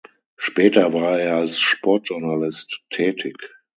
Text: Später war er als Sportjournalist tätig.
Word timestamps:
Später 0.35 0.93
war 0.93 1.19
er 1.19 1.35
als 1.35 1.59
Sportjournalist 1.59 2.81
tätig. 2.89 3.35